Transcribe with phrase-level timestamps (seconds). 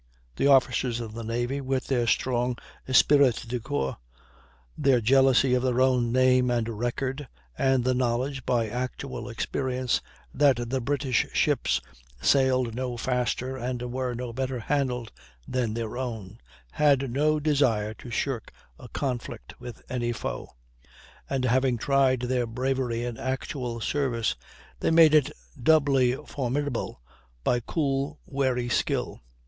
[0.35, 2.57] The officers of the navy, with their strong
[2.89, 3.97] esprit de corps,
[4.75, 10.01] their jealousy of their own name and record, and the knowledge, by actual experience,
[10.33, 11.81] that the British ships
[12.19, 15.11] sailed no faster and were no better handled
[15.47, 16.39] than their own,
[16.71, 20.49] had no desire to shirk a conflict with any foe,
[21.29, 24.35] and having tried their bravery in actual service,
[24.79, 25.29] they made it
[25.61, 27.03] doubly formidable
[27.43, 29.21] by cool, wary skill.